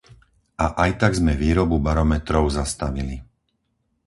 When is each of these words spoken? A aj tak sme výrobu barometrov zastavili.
A 0.65 0.89
aj 0.89 0.97
tak 1.01 1.11
sme 1.19 1.33
výrobu 1.43 1.77
barometrov 1.87 2.43
zastavili. 2.59 3.15